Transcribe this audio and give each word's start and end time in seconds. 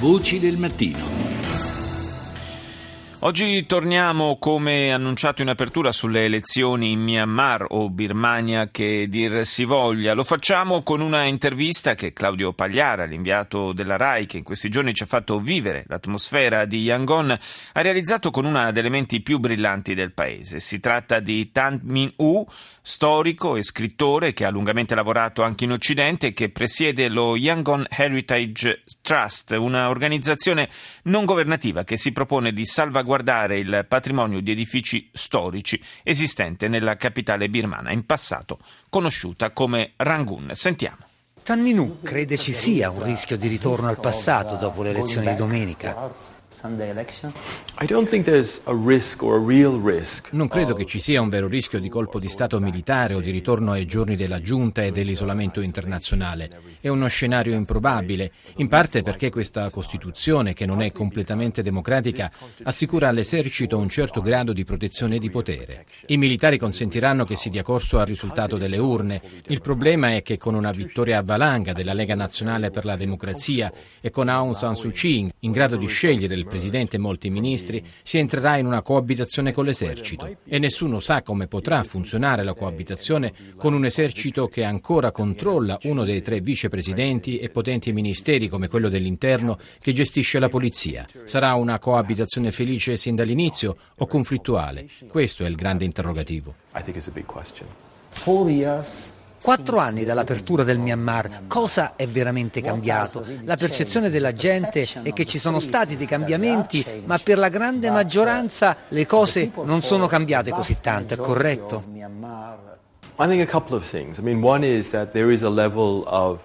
Voci 0.00 0.38
del 0.38 0.56
mattino. 0.58 1.17
Oggi 3.22 3.66
torniamo, 3.66 4.38
come 4.38 4.92
annunciato 4.92 5.42
in 5.42 5.48
apertura, 5.48 5.90
sulle 5.90 6.26
elezioni 6.26 6.92
in 6.92 7.00
Myanmar 7.00 7.66
o 7.70 7.90
Birmania 7.90 8.70
che 8.70 9.08
dir 9.08 9.44
si 9.44 9.64
voglia. 9.64 10.12
Lo 10.14 10.22
facciamo 10.22 10.84
con 10.84 11.00
una 11.00 11.24
intervista 11.24 11.96
che 11.96 12.12
Claudio 12.12 12.52
Pagliara, 12.52 13.06
l'inviato 13.06 13.72
della 13.72 13.96
RAI, 13.96 14.26
che 14.26 14.38
in 14.38 14.44
questi 14.44 14.68
giorni 14.68 14.94
ci 14.94 15.02
ha 15.02 15.06
fatto 15.06 15.40
vivere 15.40 15.84
l'atmosfera 15.88 16.64
di 16.64 16.82
Yangon, 16.82 17.36
ha 17.72 17.80
realizzato 17.80 18.30
con 18.30 18.44
una 18.44 18.70
delle 18.70 18.88
menti 18.88 19.20
più 19.20 19.40
brillanti 19.40 19.96
del 19.96 20.12
paese. 20.12 20.60
Si 20.60 20.78
tratta 20.78 21.18
di 21.18 21.50
Tan 21.50 21.80
Min 21.82 22.12
U, 22.18 22.46
storico 22.80 23.56
e 23.56 23.64
scrittore 23.64 24.32
che 24.32 24.44
ha 24.44 24.50
lungamente 24.50 24.94
lavorato 24.94 25.42
anche 25.42 25.64
in 25.64 25.72
Occidente 25.72 26.28
e 26.28 26.32
che 26.32 26.50
presiede 26.50 27.08
lo 27.08 27.34
Yangon 27.34 27.84
Heritage 27.90 28.84
Trust, 29.02 29.50
una 29.58 29.88
organizzazione 29.88 30.68
non 31.04 31.24
governativa 31.24 31.82
che 31.82 31.96
si 31.96 32.12
propone 32.12 32.52
di 32.52 32.64
salvaguardare 32.64 33.06
il 33.56 33.86
patrimonio 33.88 34.40
di 34.40 34.50
edifici 34.50 35.08
storici 35.12 35.82
esistente 36.02 36.68
nella 36.68 36.96
capitale 36.96 37.48
birmana, 37.48 37.92
in 37.92 38.04
passato 38.04 38.58
conosciuta 38.88 39.50
come 39.50 39.92
Rangoon. 39.96 40.50
Sentiamo. 40.54 41.06
Tan 41.42 41.62
Minu 41.62 42.00
crede 42.02 42.36
ci 42.36 42.52
sia 42.52 42.90
un 42.90 43.02
rischio 43.02 43.38
di 43.38 43.48
ritorno 43.48 43.88
al 43.88 43.98
passato 43.98 44.56
dopo 44.56 44.82
le 44.82 44.90
elezioni 44.90 45.28
di 45.28 45.34
domenica. 45.34 46.12
Non 50.32 50.48
credo 50.48 50.74
che 50.74 50.84
ci 50.86 50.98
sia 50.98 51.20
un 51.20 51.28
vero 51.28 51.46
rischio 51.46 51.78
di 51.78 51.88
colpo 51.88 52.18
di 52.18 52.26
Stato 52.26 52.58
militare 52.58 53.14
o 53.14 53.20
di 53.20 53.30
ritorno 53.30 53.70
ai 53.70 53.86
giorni 53.86 54.16
della 54.16 54.40
giunta 54.40 54.82
e 54.82 54.90
dell'isolamento 54.90 55.60
internazionale. 55.60 56.50
È 56.80 56.88
uno 56.88 57.06
scenario 57.06 57.54
improbabile, 57.54 58.32
in 58.56 58.66
parte 58.66 59.02
perché 59.02 59.30
questa 59.30 59.70
Costituzione, 59.70 60.52
che 60.52 60.66
non 60.66 60.82
è 60.82 60.90
completamente 60.90 61.62
democratica, 61.62 62.28
assicura 62.64 63.08
all'esercito 63.08 63.78
un 63.78 63.88
certo 63.88 64.20
grado 64.20 64.52
di 64.52 64.64
protezione 64.64 65.16
e 65.16 65.18
di 65.20 65.30
potere. 65.30 65.86
I 66.06 66.16
militari 66.16 66.58
consentiranno 66.58 67.24
che 67.24 67.36
si 67.36 67.50
dia 67.50 67.62
corso 67.62 68.00
al 68.00 68.06
risultato 68.06 68.56
delle 68.56 68.78
urne. 68.78 69.22
Il 69.46 69.60
problema 69.60 70.14
è 70.16 70.22
che 70.22 70.38
con 70.38 70.56
una 70.56 70.72
vittoria 70.72 71.18
a 71.18 71.22
valanga 71.22 71.72
della 71.72 71.92
Lega 71.92 72.16
Nazionale 72.16 72.70
per 72.70 72.84
la 72.84 72.96
Democrazia 72.96 73.72
e 74.00 74.10
con 74.10 74.28
Aung 74.28 74.56
San 74.56 74.74
Suu 74.74 74.90
Kyi 74.90 75.30
in 75.40 75.52
grado 75.52 75.76
di 75.76 75.86
scegliere 75.86 76.34
il 76.34 76.46
Presidente 76.48 76.96
e 76.96 76.98
molti 76.98 77.30
ministri, 77.30 77.84
si 78.02 78.18
entrerà 78.18 78.56
in 78.56 78.66
una 78.66 78.82
coabitazione 78.82 79.52
con 79.52 79.64
l'esercito 79.64 80.38
e 80.44 80.58
nessuno 80.58 80.98
sa 80.98 81.22
come 81.22 81.46
potrà 81.46 81.82
funzionare 81.84 82.42
la 82.42 82.54
coabitazione 82.54 83.32
con 83.56 83.74
un 83.74 83.84
esercito 83.84 84.48
che 84.48 84.64
ancora 84.64 85.12
controlla 85.12 85.78
uno 85.82 86.04
dei 86.04 86.22
tre 86.22 86.40
vicepresidenti 86.40 87.38
e 87.38 87.50
potenti 87.50 87.92
ministeri 87.92 88.48
come 88.48 88.68
quello 88.68 88.88
dell'interno 88.88 89.58
che 89.80 89.92
gestisce 89.92 90.38
la 90.38 90.48
polizia. 90.48 91.06
Sarà 91.24 91.54
una 91.54 91.78
coabitazione 91.78 92.50
felice 92.50 92.96
sin 92.96 93.14
dall'inizio 93.14 93.76
o 93.96 94.06
conflittuale? 94.06 94.88
Questo 95.08 95.44
è 95.44 95.48
il 95.48 95.54
grande 95.54 95.84
interrogativo. 95.84 96.54
Four 98.10 98.48
years 98.48 99.17
Quattro 99.48 99.78
anni 99.78 100.04
dall'apertura 100.04 100.62
del 100.62 100.78
Myanmar, 100.78 101.46
cosa 101.46 101.96
è 101.96 102.06
veramente 102.06 102.60
cambiato? 102.60 103.24
La 103.44 103.56
percezione 103.56 104.10
della 104.10 104.34
gente 104.34 104.86
è 105.00 105.14
che 105.14 105.24
ci 105.24 105.38
sono 105.38 105.58
stati 105.58 105.96
dei 105.96 106.06
cambiamenti, 106.06 106.84
ma 107.06 107.16
per 107.16 107.38
la 107.38 107.48
grande 107.48 107.90
maggioranza 107.90 108.76
le 108.88 109.06
cose 109.06 109.50
non 109.64 109.80
sono 109.82 110.06
cambiate 110.06 110.50
così 110.50 110.76
tanto, 110.82 111.14
è 111.14 111.16
corretto? 111.16 111.82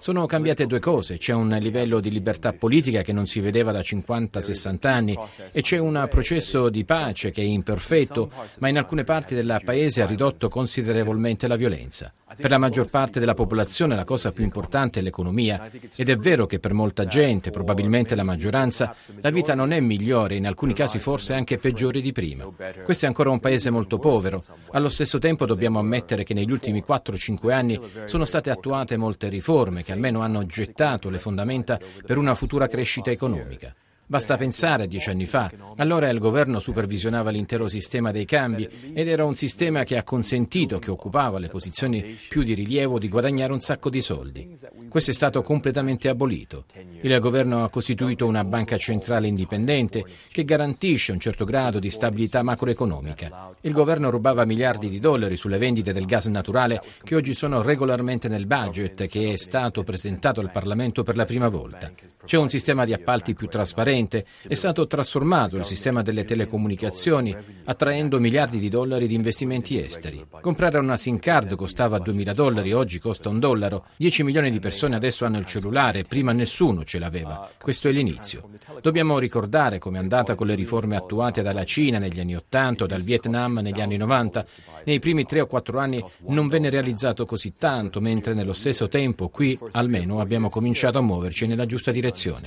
Sono 0.00 0.26
cambiate 0.26 0.66
due 0.66 0.80
cose. 0.80 1.18
C'è 1.18 1.32
un 1.32 1.56
livello 1.60 2.00
di 2.00 2.10
libertà 2.10 2.52
politica 2.52 3.02
che 3.02 3.12
non 3.12 3.28
si 3.28 3.38
vedeva 3.38 3.70
da 3.70 3.78
50-60 3.78 4.88
anni 4.88 5.16
e 5.52 5.62
c'è 5.62 5.78
un 5.78 6.04
processo 6.10 6.70
di 6.70 6.84
pace 6.84 7.30
che 7.30 7.42
è 7.42 7.44
imperfetto, 7.44 8.28
ma 8.58 8.68
in 8.68 8.78
alcune 8.78 9.04
parti 9.04 9.36
del 9.36 9.60
paese 9.64 10.02
ha 10.02 10.06
ridotto 10.06 10.48
considerevolmente 10.48 11.46
la 11.46 11.54
violenza. 11.54 12.12
Per 12.36 12.50
la 12.50 12.58
maggior 12.58 12.90
parte 12.90 13.20
della 13.20 13.34
popolazione 13.34 13.94
la 13.94 14.02
cosa 14.02 14.32
più 14.32 14.42
importante 14.42 14.98
è 14.98 15.02
l'economia 15.04 15.70
ed 15.94 16.08
è 16.08 16.16
vero 16.16 16.46
che 16.46 16.58
per 16.58 16.72
molta 16.72 17.04
gente, 17.04 17.50
probabilmente 17.50 18.16
la 18.16 18.24
maggioranza, 18.24 18.96
la 19.20 19.30
vita 19.30 19.54
non 19.54 19.72
è 19.72 19.78
migliore, 19.78 20.34
in 20.34 20.46
alcuni 20.46 20.74
casi 20.74 20.98
forse 20.98 21.34
anche 21.34 21.58
peggiore 21.58 22.00
di 22.00 22.10
prima. 22.10 22.50
Questo 22.82 23.04
è 23.04 23.08
ancora 23.08 23.30
un 23.30 23.38
paese 23.38 23.70
molto 23.70 23.98
povero. 23.98 24.42
Allo 24.72 24.88
stesso 24.88 25.18
tempo 25.18 25.46
dobbiamo 25.46 25.78
ammettere 25.78 26.24
che 26.24 26.34
negli 26.34 26.50
ultimi 26.50 26.63
4-5 26.72 27.52
anni 27.52 27.80
sono 28.06 28.24
state 28.24 28.50
attuate 28.50 28.96
molte 28.96 29.28
riforme 29.28 29.82
che 29.82 29.92
almeno 29.92 30.20
hanno 30.20 30.46
gettato 30.46 31.10
le 31.10 31.18
fondamenta 31.18 31.78
per 32.04 32.18
una 32.18 32.34
futura 32.34 32.66
crescita 32.66 33.10
economica. 33.10 33.74
Basta 34.06 34.36
pensare 34.36 34.82
a 34.82 34.86
dieci 34.86 35.08
anni 35.08 35.24
fa. 35.24 35.50
Allora 35.76 36.10
il 36.10 36.18
governo 36.18 36.58
supervisionava 36.58 37.30
l'intero 37.30 37.68
sistema 37.68 38.12
dei 38.12 38.26
cambi 38.26 38.68
ed 38.92 39.08
era 39.08 39.24
un 39.24 39.34
sistema 39.34 39.82
che 39.84 39.96
ha 39.96 40.02
consentito, 40.02 40.78
che 40.78 40.90
occupava 40.90 41.38
le 41.38 41.48
posizioni 41.48 42.18
più 42.28 42.42
di 42.42 42.52
rilievo, 42.52 42.98
di 42.98 43.08
guadagnare 43.08 43.52
un 43.52 43.60
sacco 43.60 43.88
di 43.88 44.02
soldi. 44.02 44.54
Questo 44.90 45.10
è 45.10 45.14
stato 45.14 45.40
completamente 45.40 46.10
abolito. 46.10 46.66
Il 47.00 47.18
governo 47.18 47.64
ha 47.64 47.70
costituito 47.70 48.26
una 48.26 48.44
banca 48.44 48.76
centrale 48.76 49.26
indipendente 49.26 50.04
che 50.30 50.44
garantisce 50.44 51.12
un 51.12 51.18
certo 51.18 51.46
grado 51.46 51.78
di 51.78 51.88
stabilità 51.88 52.42
macroeconomica. 52.42 53.52
Il 53.62 53.72
governo 53.72 54.10
rubava 54.10 54.44
miliardi 54.44 54.90
di 54.90 55.00
dollari 55.00 55.38
sulle 55.38 55.56
vendite 55.56 55.94
del 55.94 56.04
gas 56.04 56.26
naturale 56.26 56.82
che 57.02 57.16
oggi 57.16 57.32
sono 57.32 57.62
regolarmente 57.62 58.28
nel 58.28 58.46
budget 58.46 59.08
che 59.08 59.32
è 59.32 59.36
stato 59.36 59.82
presentato 59.82 60.40
al 60.40 60.50
Parlamento 60.50 61.02
per 61.02 61.16
la 61.16 61.24
prima 61.24 61.48
volta. 61.48 61.90
C'è 62.22 62.36
un 62.36 62.50
sistema 62.50 62.84
di 62.84 62.92
appalti 62.92 63.34
più 63.34 63.48
trasparente 63.48 63.93
corrente, 63.94 64.26
è 64.46 64.54
stato 64.54 64.86
trasformato 64.86 65.56
il 65.56 65.64
sistema 65.64 66.02
delle 66.02 66.24
telecomunicazioni, 66.24 67.34
attraendo 67.64 68.18
miliardi 68.18 68.58
di 68.58 68.68
dollari 68.68 69.06
di 69.06 69.14
investimenti 69.14 69.80
esteri. 69.80 70.24
Comprare 70.40 70.78
una 70.78 70.96
SIM 70.96 71.18
card 71.18 71.54
costava 71.54 71.98
2.000 71.98 72.32
dollari, 72.32 72.72
oggi 72.72 72.98
costa 72.98 73.28
un 73.28 73.38
dollaro. 73.38 73.86
10 73.96 74.24
milioni 74.24 74.50
di 74.50 74.58
persone 74.58 74.96
adesso 74.96 75.24
hanno 75.24 75.38
il 75.38 75.44
cellulare, 75.44 76.02
prima 76.02 76.32
nessuno 76.32 76.84
ce 76.84 76.98
l'aveva. 76.98 77.48
Questo 77.60 77.88
è 77.88 77.92
l'inizio. 77.92 78.48
Dobbiamo 78.80 79.18
ricordare 79.18 79.78
come 79.78 79.98
è 79.98 80.00
andata 80.00 80.34
con 80.34 80.46
le 80.46 80.54
riforme 80.54 80.96
attuate 80.96 81.42
dalla 81.42 81.64
Cina 81.64 81.98
negli 81.98 82.20
anni 82.20 82.34
80 82.34 82.84
o 82.84 82.86
dal 82.86 83.02
Vietnam 83.02 83.58
negli 83.60 83.80
anni 83.80 83.96
90. 83.96 84.44
Nei 84.84 84.98
primi 84.98 85.24
tre 85.24 85.40
o 85.40 85.46
quattro 85.46 85.78
anni 85.78 86.04
non 86.26 86.48
venne 86.48 86.68
realizzato 86.68 87.24
così 87.24 87.54
tanto, 87.56 88.00
mentre 88.00 88.34
nello 88.34 88.52
stesso 88.52 88.88
tempo 88.88 89.28
qui 89.28 89.58
almeno 89.72 90.20
abbiamo 90.20 90.50
cominciato 90.50 90.98
a 90.98 91.02
muoverci 91.02 91.46
nella 91.46 91.64
giusta 91.64 91.90
direzione. 91.90 92.46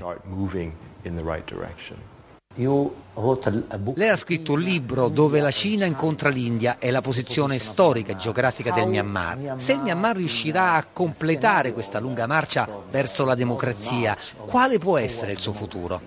Lei 3.95 4.09
ha 4.09 4.15
scritto 4.15 4.53
un 4.53 4.61
libro 4.61 5.09
dove 5.09 5.39
la 5.41 5.51
Cina 5.51 5.85
incontra 5.85 6.29
l'India 6.29 6.77
e 6.79 6.89
la 6.91 7.01
posizione 7.01 7.59
storica 7.59 8.13
e 8.13 8.15
geografica 8.15 8.71
del 8.71 8.87
Myanmar. 8.87 9.55
Se 9.57 9.73
il 9.73 9.79
Myanmar 9.79 10.17
riuscirà 10.17 10.73
a 10.73 10.85
completare 10.91 11.71
questa 11.71 11.99
lunga 11.99 12.25
marcia 12.25 12.67
verso 12.89 13.25
la 13.25 13.35
democrazia, 13.35 14.17
quale 14.47 14.79
può 14.79 14.97
essere 14.97 15.33
il 15.33 15.39
suo 15.39 15.53
futuro? 15.53 16.01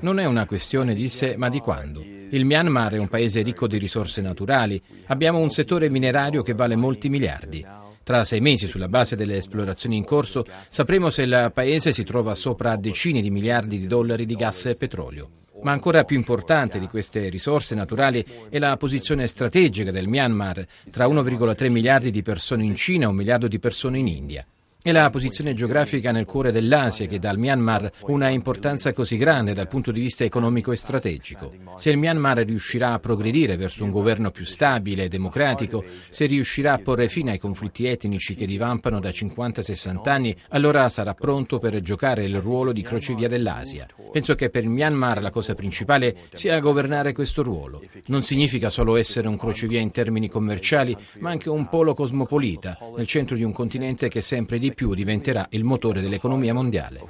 Non 0.00 0.18
è 0.18 0.24
una 0.24 0.46
questione 0.46 0.94
di 0.94 1.08
se, 1.08 1.36
ma 1.36 1.48
di 1.48 1.60
quando. 1.60 2.00
Il 2.30 2.44
Myanmar 2.44 2.94
è 2.94 2.98
un 2.98 3.08
paese 3.08 3.42
ricco 3.42 3.66
di 3.66 3.78
risorse 3.78 4.20
naturali. 4.20 4.82
Abbiamo 5.06 5.38
un 5.38 5.50
settore 5.50 5.88
minerario 5.90 6.42
che 6.42 6.54
vale 6.54 6.76
molti 6.76 7.08
miliardi. 7.08 7.86
Tra 8.08 8.24
sei 8.24 8.40
mesi, 8.40 8.68
sulla 8.68 8.88
base 8.88 9.16
delle 9.16 9.36
esplorazioni 9.36 9.98
in 9.98 10.04
corso, 10.04 10.42
sapremo 10.66 11.10
se 11.10 11.24
il 11.24 11.50
paese 11.52 11.92
si 11.92 12.04
trova 12.04 12.34
sopra 12.34 12.74
decine 12.76 13.20
di 13.20 13.28
miliardi 13.28 13.78
di 13.78 13.86
dollari 13.86 14.24
di 14.24 14.34
gas 14.34 14.64
e 14.64 14.76
petrolio. 14.76 15.28
Ma 15.60 15.72
ancora 15.72 16.04
più 16.04 16.16
importante 16.16 16.78
di 16.78 16.86
queste 16.86 17.28
risorse 17.28 17.74
naturali 17.74 18.24
è 18.48 18.58
la 18.58 18.78
posizione 18.78 19.26
strategica 19.26 19.90
del 19.90 20.08
Myanmar, 20.08 20.66
tra 20.90 21.06
1,3 21.06 21.70
miliardi 21.70 22.10
di 22.10 22.22
persone 22.22 22.64
in 22.64 22.76
Cina 22.76 23.04
e 23.04 23.08
un 23.08 23.14
miliardo 23.14 23.46
di 23.46 23.58
persone 23.58 23.98
in 23.98 24.06
India. 24.06 24.46
È 24.80 24.92
la 24.92 25.10
posizione 25.10 25.54
geografica 25.54 26.12
nel 26.12 26.24
cuore 26.24 26.52
dell'Asia 26.52 27.06
che 27.06 27.18
dà 27.18 27.30
al 27.30 27.38
Myanmar 27.38 27.90
una 28.02 28.28
importanza 28.28 28.92
così 28.92 29.16
grande 29.16 29.52
dal 29.52 29.66
punto 29.66 29.90
di 29.90 30.00
vista 30.00 30.22
economico 30.22 30.70
e 30.70 30.76
strategico. 30.76 31.52
Se 31.74 31.90
il 31.90 31.98
Myanmar 31.98 32.38
riuscirà 32.38 32.92
a 32.92 33.00
progredire 33.00 33.56
verso 33.56 33.82
un 33.82 33.90
governo 33.90 34.30
più 34.30 34.44
stabile 34.44 35.02
e 35.02 35.08
democratico, 35.08 35.84
se 36.08 36.26
riuscirà 36.26 36.74
a 36.74 36.78
porre 36.78 37.08
fine 37.08 37.32
ai 37.32 37.38
conflitti 37.40 37.86
etnici 37.86 38.36
che 38.36 38.46
divampano 38.46 39.00
da 39.00 39.08
50-60 39.08 40.08
anni, 40.08 40.36
allora 40.50 40.88
sarà 40.88 41.12
pronto 41.12 41.58
per 41.58 41.80
giocare 41.80 42.24
il 42.24 42.40
ruolo 42.40 42.70
di 42.70 42.82
crocevia 42.82 43.26
dell'Asia. 43.26 43.88
Penso 44.12 44.36
che 44.36 44.48
per 44.48 44.62
il 44.62 44.70
Myanmar 44.70 45.20
la 45.20 45.30
cosa 45.30 45.54
principale 45.54 46.14
sia 46.32 46.60
governare 46.60 47.12
questo 47.12 47.42
ruolo. 47.42 47.82
Non 48.06 48.22
significa 48.22 48.70
solo 48.70 48.96
essere 48.96 49.26
un 49.26 49.36
crocevia 49.36 49.80
in 49.80 49.90
termini 49.90 50.28
commerciali, 50.28 50.96
ma 51.18 51.30
anche 51.30 51.50
un 51.50 51.68
polo 51.68 51.94
cosmopolita, 51.94 52.78
nel 52.96 53.08
centro 53.08 53.34
di 53.34 53.42
un 53.42 53.52
continente 53.52 54.08
che 54.08 54.22
sempre 54.22 54.58
di 54.68 54.74
più 54.74 54.94
diventerà 54.94 55.46
il 55.50 55.64
motore 55.64 56.00
dell'economia 56.00 56.52
mondiale. 56.52 57.00